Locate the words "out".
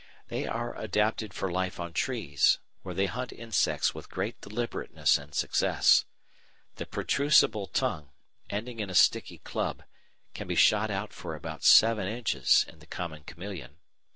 10.89-11.13